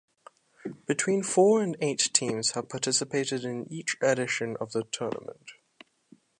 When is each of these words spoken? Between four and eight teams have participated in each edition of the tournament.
Between 0.87 1.21
four 1.21 1.61
and 1.61 1.77
eight 1.79 2.09
teams 2.11 2.53
have 2.53 2.69
participated 2.69 3.45
in 3.45 3.71
each 3.71 3.97
edition 4.01 4.57
of 4.59 4.71
the 4.71 4.83
tournament. 4.91 5.51